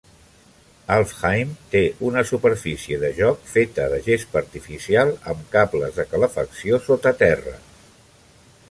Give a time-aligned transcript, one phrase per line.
[0.93, 7.15] Alfheim té una superfície de joc feta de gespa artificial amb cables de calefacció sota
[7.25, 7.57] terra.